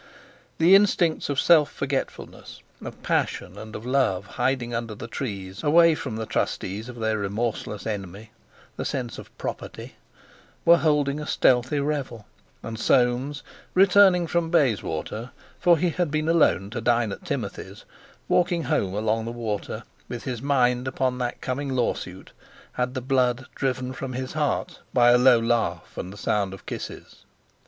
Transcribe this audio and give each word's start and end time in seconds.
The 0.57 0.73
instincts 0.73 1.29
of 1.29 1.39
self 1.39 1.71
forgetfulness, 1.71 2.63
of 2.83 3.03
passion, 3.03 3.55
and 3.55 3.75
of 3.75 3.85
love, 3.85 4.25
hiding 4.25 4.73
under 4.73 4.95
the 4.95 5.07
trees, 5.07 5.61
away 5.63 5.93
from 5.93 6.15
the 6.15 6.25
trustees 6.25 6.89
of 6.89 6.95
their 6.95 7.19
remorseless 7.19 7.85
enemy, 7.85 8.31
the 8.77 8.83
"sense 8.83 9.19
of 9.19 9.37
property," 9.37 9.93
were 10.65 10.79
holding 10.79 11.19
a 11.19 11.27
stealthy 11.27 11.79
revel, 11.79 12.25
and 12.63 12.79
Soames, 12.79 13.43
returning 13.75 14.25
from 14.25 14.49
Bayswater—for 14.49 15.77
he 15.77 15.91
had 15.91 16.09
been 16.09 16.27
alone 16.27 16.71
to 16.71 16.81
dine 16.81 17.11
at 17.11 17.23
Timothy's 17.23 17.85
walking 18.27 18.63
home 18.63 18.95
along 18.95 19.25
the 19.25 19.31
water, 19.31 19.83
with 20.09 20.23
his 20.23 20.41
mind 20.41 20.87
upon 20.87 21.19
that 21.19 21.41
coming 21.41 21.69
lawsuit, 21.69 22.31
had 22.73 22.95
the 22.95 23.01
blood 23.01 23.45
driven 23.53 23.93
from 23.93 24.13
his 24.13 24.33
heart 24.33 24.79
by 24.95 25.11
a 25.11 25.17
low 25.19 25.39
laugh 25.39 25.95
and 25.95 26.11
the 26.11 26.17
sound 26.17 26.55
of 26.55 26.65
kisses. 26.65 27.23